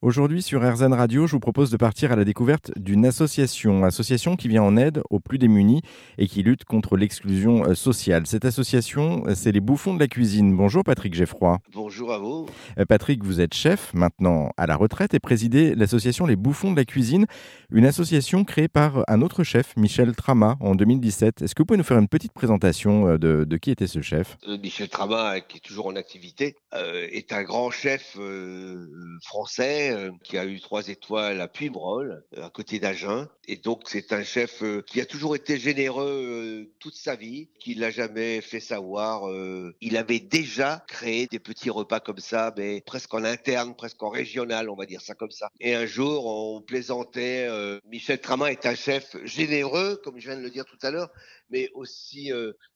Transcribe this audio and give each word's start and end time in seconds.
Aujourd'hui 0.00 0.42
sur 0.42 0.62
RZN 0.62 0.92
Radio, 0.92 1.26
je 1.26 1.32
vous 1.32 1.40
propose 1.40 1.72
de 1.72 1.76
partir 1.76 2.12
à 2.12 2.16
la 2.16 2.24
découverte 2.24 2.70
d'une 2.76 3.04
association, 3.04 3.82
association 3.82 4.36
qui 4.36 4.46
vient 4.46 4.62
en 4.62 4.76
aide 4.76 5.02
aux 5.10 5.18
plus 5.18 5.38
démunis 5.38 5.82
et 6.18 6.28
qui 6.28 6.44
lutte 6.44 6.64
contre 6.64 6.96
l'exclusion 6.96 7.64
euh, 7.64 7.74
sociale. 7.74 8.24
Cette 8.24 8.44
association, 8.44 9.24
euh, 9.26 9.34
c'est 9.34 9.50
les 9.50 9.58
Bouffons 9.58 9.94
de 9.94 9.98
la 9.98 10.06
cuisine. 10.06 10.56
Bonjour 10.56 10.84
Patrick 10.84 11.14
Geffroy. 11.14 11.58
Bonjour 11.72 12.12
à 12.12 12.18
vous. 12.20 12.46
Euh, 12.78 12.84
Patrick, 12.84 13.24
vous 13.24 13.40
êtes 13.40 13.54
chef 13.54 13.92
maintenant 13.92 14.50
à 14.56 14.68
la 14.68 14.76
retraite 14.76 15.14
et 15.14 15.18
présidez 15.18 15.74
l'association 15.74 16.26
Les 16.26 16.36
Bouffons 16.36 16.70
de 16.70 16.76
la 16.76 16.84
cuisine, 16.84 17.26
une 17.72 17.84
association 17.84 18.44
créée 18.44 18.68
par 18.68 19.02
un 19.08 19.20
autre 19.20 19.42
chef, 19.42 19.76
Michel 19.76 20.14
Trama, 20.14 20.58
en 20.60 20.76
2017. 20.76 21.42
Est-ce 21.42 21.56
que 21.56 21.62
vous 21.62 21.66
pouvez 21.66 21.78
nous 21.78 21.82
faire 21.82 21.98
une 21.98 22.06
petite 22.06 22.32
présentation 22.32 23.16
de, 23.16 23.42
de 23.42 23.56
qui 23.56 23.72
était 23.72 23.88
ce 23.88 24.00
chef? 24.00 24.36
Michel 24.62 24.90
Trama, 24.90 25.40
qui 25.40 25.56
est 25.56 25.60
toujours 25.60 25.88
en 25.88 25.96
activité, 25.96 26.54
est 26.72 27.32
un 27.32 27.42
grand 27.42 27.72
chef 27.72 28.16
français 29.24 29.87
euh, 29.90 30.10
qui 30.22 30.38
a 30.38 30.44
eu 30.46 30.60
trois 30.60 30.88
étoiles 30.88 31.40
à 31.40 31.48
Puymrol, 31.48 32.24
euh, 32.36 32.46
à 32.46 32.50
côté 32.50 32.78
d'Agen. 32.78 33.28
Et 33.46 33.56
donc, 33.56 33.82
c'est 33.86 34.12
un 34.12 34.22
chef 34.22 34.62
euh, 34.62 34.82
qui 34.82 35.00
a 35.00 35.06
toujours 35.06 35.34
été 35.34 35.58
généreux 35.58 36.70
toute 36.78 36.94
sa 36.94 37.16
vie, 37.16 37.48
qui 37.58 37.74
l'a 37.74 37.90
jamais 37.90 38.40
fait 38.40 38.60
savoir. 38.60 39.22
il 39.80 39.96
avait 39.96 40.20
déjà 40.20 40.84
créé 40.88 41.26
des 41.26 41.38
petits 41.38 41.70
repas 41.70 42.00
comme 42.00 42.18
ça, 42.18 42.52
mais 42.56 42.80
presque 42.80 43.12
en 43.14 43.24
interne, 43.24 43.74
presque 43.74 44.02
en 44.02 44.10
régional, 44.10 44.70
on 44.70 44.76
va 44.76 44.86
dire 44.86 45.00
ça 45.00 45.14
comme 45.14 45.30
ça. 45.30 45.50
Et 45.60 45.74
un 45.74 45.86
jour, 45.86 46.26
on 46.26 46.60
plaisantait, 46.60 47.48
Michel 47.84 48.20
Trama 48.20 48.50
est 48.52 48.66
un 48.66 48.74
chef 48.74 49.16
généreux, 49.24 50.00
comme 50.04 50.18
je 50.18 50.28
viens 50.28 50.36
de 50.36 50.42
le 50.42 50.50
dire 50.50 50.64
tout 50.64 50.78
à 50.82 50.90
l'heure, 50.90 51.10
mais 51.50 51.70
aussi 51.74 52.30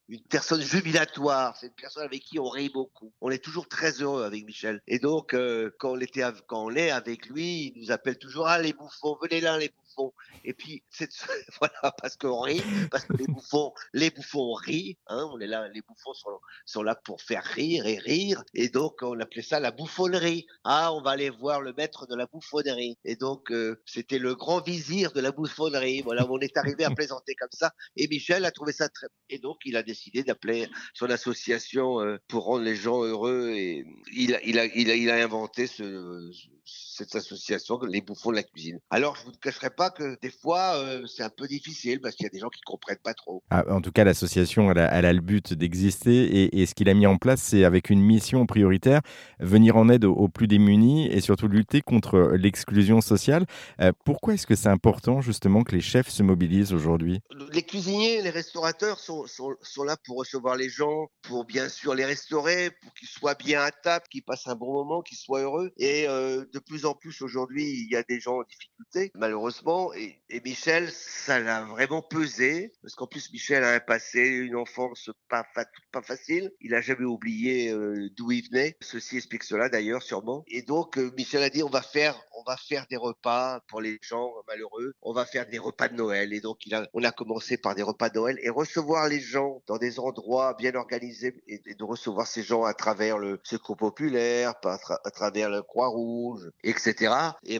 une 0.09 0.23
personne 0.23 0.61
jubilatoire. 0.61 1.57
C'est 1.57 1.69
une 1.69 1.73
personne 1.73 2.05
avec 2.05 2.23
qui 2.23 2.39
on 2.39 2.49
rit 2.49 2.69
beaucoup. 2.69 3.13
On 3.21 3.31
est 3.31 3.43
toujours 3.43 3.69
très 3.69 4.03
heureux 4.03 4.25
avec 4.25 4.45
Michel. 4.45 4.81
Et 4.87 4.99
donc, 4.99 5.35
euh, 5.35 5.71
quand, 5.79 5.93
on 5.93 6.01
était, 6.01 6.23
quand 6.47 6.65
on 6.65 6.75
est 6.75 6.91
avec 6.91 7.27
lui, 7.27 7.73
il 7.75 7.83
nous 7.83 7.91
appelle 7.91 8.19
toujours 8.19 8.49
Ah, 8.49 8.61
les 8.61 8.73
bouffons, 8.73 9.17
venez 9.23 9.41
là, 9.41 9.59
les 9.59 9.71
bouffons. 9.71 10.13
Et 10.45 10.55
puis, 10.55 10.83
c'est 10.91 11.11
voilà, 11.61 11.93
parce 12.01 12.17
qu'on 12.17 12.41
rit, 12.41 12.63
parce 12.91 13.05
que 13.05 13.15
les 13.15 13.27
bouffons, 13.27 13.73
les 13.93 14.11
bouffons 14.11 14.53
rient. 14.53 14.99
Hein, 15.07 15.29
on 15.33 15.41
est 15.41 15.47
là, 15.47 15.69
les 15.69 15.83
bouffons 15.83 16.15
sont, 16.15 16.31
sont 16.67 16.83
là 16.83 16.95
pour 16.95 17.23
faire 17.23 17.45
rire 17.45 17.87
et 17.87 17.99
rire. 17.99 18.43
Et 18.55 18.69
donc, 18.69 18.99
on 19.03 19.19
appelait 19.21 19.43
ça 19.43 19.61
la 19.61 19.71
bouffonnerie. 19.71 20.47
Ah, 20.65 20.93
on 20.93 21.03
va 21.03 21.13
aller 21.13 21.31
voir 21.31 21.61
le 21.61 21.73
maître 21.73 22.07
de 22.07 22.15
la 22.15 22.27
bouffonnerie. 22.27 22.99
Et 23.05 23.17
donc, 23.17 23.51
euh, 23.51 23.81
c'était 23.87 24.19
le 24.19 24.35
grand 24.35 24.61
vizir 24.61 25.13
de 25.13 25.21
la 25.21 25.33
bouffonnerie. 25.33 26.03
Voilà, 26.03 26.27
on 26.29 26.39
est 26.39 26.57
arrivé 26.57 26.85
à 26.85 26.91
plaisanter 26.95 27.35
comme 27.35 27.49
ça. 27.53 27.73
Et 27.97 28.09
Michel 28.09 28.45
a 28.45 28.51
trouvé 28.51 28.73
ça 28.73 28.89
très. 28.89 29.07
Et 29.31 29.39
donc, 29.39 29.59
il 29.65 29.77
a 29.77 29.83
décidé 29.83 29.92
décidé 29.93 30.23
d'appeler 30.25 30.69
son 30.95 31.11
association 31.11 32.01
euh, 32.01 32.19
pour 32.29 32.45
rendre 32.45 32.65
les 32.65 32.77
gens 32.77 33.03
heureux 33.03 33.51
et 33.51 33.85
il 34.13 34.35
a, 34.35 34.43
il 34.45 35.11
a, 35.11 35.15
inventé 35.23 35.67
ce, 35.67 36.31
cette 36.65 37.15
association, 37.17 37.81
les 37.89 38.01
bouffons 38.01 38.31
de 38.31 38.37
la 38.37 38.43
cuisine. 38.43 38.79
Alors, 38.91 39.17
je 39.17 39.25
vous 39.25 39.33
cacherai 39.33 39.71
pas 39.71 39.91
que 39.91 40.19
des 40.21 40.31
fois, 40.31 40.77
euh, 40.77 41.07
c'est 41.07 41.23
un 41.23 41.31
peu 41.31 41.47
difficile 41.47 42.01
parce 42.01 42.15
qu'il 42.15 42.25
y 42.25 42.27
a 42.27 42.31
des 42.31 42.39
gens 42.39 42.49
qui 42.49 42.61
comprennent 42.63 42.99
pas 43.03 43.15
trop. 43.15 43.43
Ah, 43.51 43.65
en 43.71 43.81
tout 43.81 43.93
cas, 43.93 44.05
l'association, 44.05 44.71
elle, 44.71 44.89
elle, 44.93 45.07
a 45.07 45.13
le 45.13 45.21
but 45.21 45.55
d'exister 45.55 46.25
et, 46.25 46.61
et, 46.61 46.67
ce 46.67 46.75
qu'il 46.75 46.89
a 46.89 46.95
mis 46.95 47.07
en 47.07 47.17
place, 47.17 47.41
c'est 47.41 47.65
avec 47.65 47.91
une 47.91 48.01
mission 48.01 48.47
prioritaire, 48.47 49.01
venir 49.41 49.77
en 49.77 49.89
aide 49.89 50.05
aux, 50.05 50.29
plus 50.29 50.47
démunis 50.47 51.09
et 51.09 51.21
surtout 51.21 51.49
lutter 51.49 51.81
contre 51.81 52.33
l'exclusion 52.35 53.01
sociale. 53.01 53.47
Euh, 53.81 53.93
pourquoi 54.05 54.35
est-ce 54.35 54.47
que 54.47 54.55
c'est 54.55 54.69
important 54.69 55.21
justement 55.21 55.63
que 55.63 55.75
les 55.75 55.81
chefs 55.81 56.09
se 56.09 56.23
mobilisent 56.23 56.73
aujourd'hui? 56.73 57.21
Les 57.53 57.63
cuisiniers, 57.63 58.23
les 58.23 58.31
restaurateurs 58.31 58.99
sont, 58.99 59.27
sont, 59.27 59.55
sont, 59.63 59.85
là 59.85 59.97
pour 60.05 60.19
recevoir 60.19 60.57
les 60.57 60.69
gens, 60.69 61.09
pour 61.23 61.45
bien 61.45 61.69
sûr 61.69 61.95
les 61.95 62.05
restaurer, 62.05 62.71
pour 62.83 62.95
qu'ils 62.95 63.09
soient 63.09 63.35
bien 63.35 63.63
à 63.63 63.71
table, 63.71 64.05
qu'ils 64.11 64.23
passent 64.23 64.47
un 64.47 64.55
bon 64.55 64.73
moment, 64.73 65.03
qu'ils 65.03 65.19
soient 65.19 65.41
heureux. 65.41 65.73
Et 65.77 66.07
euh, 66.09 66.45
de 66.53 66.59
plus 66.59 66.85
en 66.85 66.95
plus 66.95 67.23
aujourd'hui, 67.23 67.65
il 67.65 67.91
y 67.91 67.97
a 67.97 68.03
des 68.03 68.21
gens 68.21 68.39
en 68.39 68.43
difficulté, 68.43 69.11
malheureusement. 69.15 69.93
Et, 69.95 70.21
Michel, 70.45 70.91
ça 70.91 71.39
l'a 71.39 71.65
vraiment 71.65 72.03
pesé, 72.03 72.73
parce 72.83 72.95
qu'en 72.95 73.07
plus, 73.07 73.33
Michel 73.33 73.65
a 73.65 73.81
passé, 73.81 74.21
une 74.21 74.57
enfance 74.57 75.11
pas, 75.29 75.45
pas 75.93 76.03
facile. 76.03 76.53
Il 76.61 76.75
a 76.75 76.81
jamais 76.81 77.05
oublié 77.05 77.71
euh, 77.71 78.11
d'où 78.17 78.33
il 78.33 78.47
venait. 78.49 78.77
Ceci 78.81 79.17
explique 79.17 79.45
cela 79.45 79.69
d'ailleurs, 79.69 80.03
sûrement. 80.03 80.45
Et 80.49 80.63
donc, 80.63 80.99
euh, 80.99 81.13
Michel 81.17 81.43
a 81.43 81.51
dit, 81.51 81.63
on 81.63 81.71
va 81.71 81.83
faire, 81.83 82.21
on 82.35 82.43
va 82.45 82.57
faire 82.57 82.87
des 82.89 82.97
repas 82.97 83.61
pour 83.69 83.81
les 83.81 83.99
gens 84.03 84.33
malheureux. 84.47 84.95
On 85.03 85.13
va 85.13 85.25
faire 85.25 85.49
des 85.49 85.59
repas 85.59 85.89
de 85.89 85.95
Noël. 85.95 86.33
Et 86.33 86.41
donc, 86.41 86.67
il 86.67 86.75
a, 86.75 86.87
on 86.93 87.03
a 87.05 87.13
commencé 87.13 87.57
par 87.57 87.75
des 87.75 87.83
repas 87.83 88.11
de 88.11 88.19
Noël 88.19 88.39
et 88.43 88.51
recevoir 88.51 89.09
les 89.09 89.21
gens 89.21 89.63
dans 89.67 89.79
des 89.79 89.99
endroits 89.99 90.55
bien 90.55 90.75
organisés 90.75 91.43
et, 91.47 91.75
de 91.75 91.85
recevoir 91.85 92.27
ces 92.27 92.43
gens 92.43 92.65
à 92.65 92.75
travers 92.75 93.19
le 93.19 93.41
secours 93.45 93.77
populaire, 93.77 94.55
à 94.65 95.11
travers 95.11 95.51
le 95.51 95.63
Croix-Rouge, 95.63 96.42
etc. 96.63 97.15
Et 97.45 97.59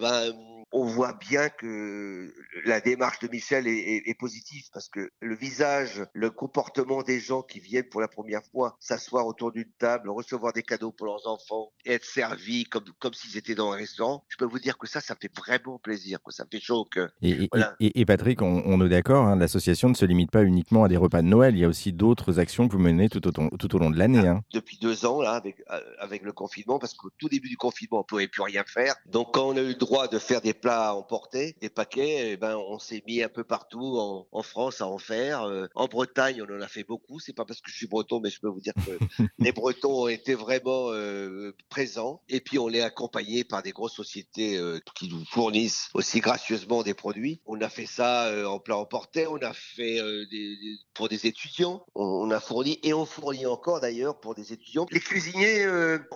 on 0.73 0.85
voit 0.85 1.13
bien 1.15 1.49
que 1.49 2.33
la 2.65 2.81
démarche 2.81 3.19
de 3.21 3.29
Michel 3.29 3.67
est, 3.67 4.03
est, 4.07 4.19
positive 4.19 4.65
parce 4.73 4.89
que 4.89 5.11
le 5.21 5.35
visage, 5.35 6.05
le 6.13 6.31
comportement 6.31 7.03
des 7.03 7.21
gens 7.21 7.43
qui 7.43 7.61
viennent 7.61 7.89
pour 7.89 8.01
la 8.01 8.09
première 8.09 8.43
fois 8.53 8.77
s'asseoir 8.81 9.27
autour 9.27 9.53
d'une 9.53 9.71
table, 9.79 10.11
recevoir 10.11 10.53
des 10.53 10.63
cadeaux 10.63 10.93
pour 10.93 11.07
leurs 11.07 11.27
enfants, 11.27 11.73
être 11.85 12.05
servis 12.05 12.65
comme, 12.65 12.85
comme 12.99 13.13
s'ils 13.13 13.37
étaient 13.37 13.55
dans 13.55 13.73
un 13.73 13.77
restaurant, 13.77 14.25
je 14.29 14.37
peux 14.37 14.45
vous 14.45 14.59
dire 14.59 14.79
que 14.79 14.87
ça, 14.87 15.01
ça 15.01 15.15
fait 15.21 15.31
vraiment 15.37 15.79
plaisir, 15.79 16.19
que 16.25 16.33
ça 16.33 16.45
fait 16.51 16.61
chaud 16.61 16.87
que. 16.91 17.09
Et, 17.23 17.49
et, 17.81 18.05
Patrick, 18.05 18.41
on, 18.43 18.85
est 18.85 18.89
d'accord, 18.89 19.27
hein, 19.27 19.37
l'association 19.37 19.89
ne 19.89 19.95
se 19.95 20.05
limite 20.05 20.31
pas 20.31 20.43
uniquement 20.43 20.85
à 20.85 20.89
des 20.89 20.97
repas 20.97 21.23
de 21.23 21.27
Noël, 21.27 21.55
il 21.55 21.61
y 21.61 21.65
a 21.65 21.69
aussi 21.69 21.93
d'autres 21.93 22.39
actions 22.39 22.69
que 22.69 22.73
vous 22.73 22.79
menez 22.79 23.09
tout 23.09 23.27
au, 23.27 23.57
tout 23.57 23.77
au 23.77 23.79
long 23.79 23.91
de 23.91 23.99
l'année. 23.99 24.27
Hein. 24.27 24.43
Depuis 24.53 24.79
deux 24.81 25.05
ans, 25.07 25.21
là, 25.21 25.33
avec, 25.33 25.63
euh, 25.71 25.81
avec 25.99 26.23
le 26.23 26.33
confinement, 26.33 26.79
parce 26.79 26.95
qu'au 26.95 27.11
tout 27.19 27.29
début 27.29 27.49
du 27.49 27.57
confinement, 27.57 27.99
on 27.99 28.01
ne 28.01 28.07
pouvait 28.07 28.29
plus 28.29 28.43
rien 28.43 28.65
faire. 28.67 28.95
Donc, 29.07 29.35
quand 29.35 29.49
on 29.49 29.57
a 29.57 29.61
eu 29.61 29.69
le 29.69 29.75
droit 29.75 30.09
de 30.09 30.19
faire 30.19 30.41
des 30.41 30.55
plats 30.63 30.91
à 30.91 30.95
emporter, 30.95 31.57
des 31.61 31.69
paquets, 31.69 32.33
eh 32.33 32.37
ben, 32.39 32.57
on 32.57 32.79
s'est 32.79 33.03
mis 33.07 33.23
un 33.23 33.29
peu 33.29 33.45
partout 33.45 33.99
en, 33.99 34.27
en 34.31 34.43
France 34.43 34.81
à 34.81 34.87
en 34.87 34.97
faire. 34.97 35.43
Euh, 35.43 35.67
en 35.75 35.87
Bretagne, 35.87 36.43
on 36.43 36.57
en 36.57 36.61
a 36.61 36.69
fait 36.69 36.85
beaucoup. 36.85 37.21
C'est 37.21 37.35
pas 37.35 37.45
parce 37.45 37.61
que 37.61 37.71
je 37.71 37.77
suis 37.77 37.87
breton, 37.87 38.21
mais 38.21 38.31
je 38.31 38.41
peux 38.41 38.49
vous 38.49 38.61
dire 38.61 38.73
que 38.87 38.99
les 39.39 39.53
Bretons 39.53 40.05
ont 40.05 40.09
été 40.09 40.35
vraiment 40.35 40.91
euh, 40.91 41.55
présents. 41.69 42.23
Et 42.29 42.41
puis, 42.41 42.59
on 42.59 42.71
est 42.71 42.81
accompagné 42.81 43.45
par 43.45 43.63
des 43.63 43.73
grosses 43.73 43.97
sociétés 43.97 44.57
euh, 44.57 44.79
qui 44.95 45.09
nous 45.09 45.25
fournissent 45.27 45.91
aussi 45.95 46.21
gracieusement 46.21 46.83
des 46.83 46.95
produits. 46.95 47.41
On 47.45 47.61
a 47.61 47.69
fait 47.69 47.87
ça 47.87 48.33
en 48.47 48.61
plat 48.61 48.77
emporté. 48.77 49.27
On 49.27 49.39
a 49.39 49.53
fait 49.53 50.01
des, 50.31 50.57
pour 50.95 51.09
des 51.09 51.27
étudiants. 51.27 51.85
On, 51.95 52.05
on, 52.05 52.31
a 52.31 52.41
fourni 52.41 52.79
et 52.85 52.95
on 52.95 53.05
fournit 53.05 53.47
encore 53.47 53.81
d'ailleurs 53.81 54.21
pour 54.21 54.35
des 54.37 54.53
étudiants. 54.53 54.87
Les 54.93 55.01
cuisiniers, 55.01 55.67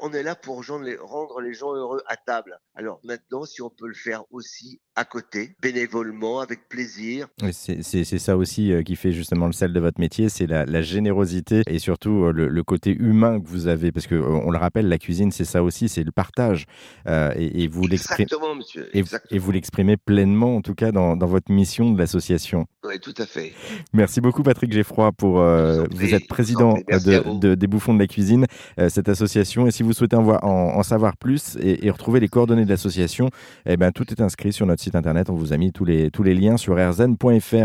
on 0.01 0.13
est 0.13 0.23
là 0.23 0.37
pour 0.37 0.63
rendre 0.67 1.41
les 1.41 1.55
gens 1.55 1.75
heureux 1.75 2.03
à 2.07 2.17
table. 2.17 2.61
Alors 2.75 3.01
maintenant, 3.03 3.45
si 3.45 3.61
on 3.61 3.71
peut 3.71 3.89
le 3.89 3.95
faire 3.95 4.23
aussi 4.37 4.81
à 4.97 5.05
côté, 5.05 5.55
bénévolement, 5.61 6.41
avec 6.41 6.69
plaisir. 6.71 7.29
C'est 7.53 7.83
ça 8.19 8.37
aussi 8.37 8.73
euh, 8.73 8.83
qui 8.83 8.97
fait 8.97 9.13
justement 9.13 9.47
le 9.47 9.53
sel 9.53 9.73
de 9.73 9.81
votre 9.81 10.01
métier, 10.01 10.31
c'est 10.31 10.47
la, 10.47 10.65
la, 10.65 10.81
générosité 10.81 11.63
et 11.67 11.79
surtout 11.79 12.25
euh, 12.25 12.33
le, 12.33 12.49
le, 12.49 12.63
côté 12.65 12.93
humain 12.93 13.39
que 13.39 13.47
vous 13.47 13.67
avez, 13.67 13.93
parce 13.93 14.07
que 14.07 14.15
euh, 14.15 14.41
on 14.45 14.51
le 14.51 14.59
rappelle, 14.59 14.89
la 14.89 14.99
cuisine, 14.99 15.31
c'est 15.33 15.45
ça 15.45 15.63
aussi, 15.63 15.91
c'est 15.91 16.03
le 16.03 16.13
partage. 16.13 16.65
Euh, 17.07 17.33
et, 17.37 17.65
et, 17.65 17.69
vous 17.69 17.87
l'exprimez. 17.87 18.27
monsieur. 18.57 18.89
Et, 18.95 19.05
et, 19.31 19.39
vous 19.39 19.53
l'exprimez 19.53 19.99
pleinement, 19.99 20.57
en 20.57 20.63
tout 20.63 20.75
cas, 20.75 20.93
dans, 20.93 21.17
dans 21.17 21.27
votre 21.27 21.53
mission 21.53 21.93
de 21.93 21.99
l'association. 21.99 22.67
Oui, 22.87 23.01
tout 23.01 23.15
à 23.19 23.27
fait. 23.27 23.53
Merci 23.93 24.21
beaucoup, 24.21 24.43
Patrick 24.43 24.73
Geffroy, 24.73 25.13
pour 25.13 25.41
euh, 25.41 25.85
vous, 25.91 25.99
vous 25.99 26.15
êtes 26.15 26.29
président 26.29 26.75
de, 26.75 27.39
de, 27.39 27.55
des 27.55 27.67
Bouffons 27.67 27.95
de 27.95 27.99
la 27.99 28.07
cuisine, 28.07 28.47
euh, 28.79 28.89
cette 28.89 29.09
association. 29.09 29.67
Et 29.67 29.71
si 29.71 29.83
vous 29.83 29.93
souhaitez 29.93 30.17
en, 30.17 30.27
en, 30.29 30.39
en 30.43 30.83
savoir 30.83 31.17
plus 31.17 31.57
et, 31.61 31.87
et, 31.87 31.91
retrouver 31.91 32.21
les 32.21 32.29
coordonnées 32.29 32.65
de 32.65 32.71
l'association, 32.71 33.31
eh 33.67 33.77
ben 33.77 33.91
tout 33.93 34.11
est 34.11 34.21
inscrit 34.21 34.53
sur 34.53 34.67
notre 34.67 34.83
site 34.87 34.95
internet. 34.95 35.31
On 35.31 35.35
vous 35.35 35.53
a 35.53 35.57
mis 35.57 35.73
tous 35.73 35.85
les, 35.85 36.11
tous 36.13 36.23
les 36.23 36.35
liens 36.35 36.57
sur 36.57 36.77
rzn.fr. 36.77 37.57